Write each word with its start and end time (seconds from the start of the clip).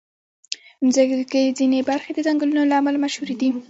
د 0.79 0.81
مځکې 0.85 1.41
ځینې 1.59 1.79
برخې 1.89 2.11
د 2.13 2.19
ځنګلونو 2.27 2.61
له 2.71 2.75
امله 2.79 2.97
مشهوري 3.05 3.35
دي. 3.41 3.49